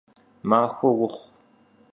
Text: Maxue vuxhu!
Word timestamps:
Maxue 0.49 0.91
vuxhu! 0.97 1.19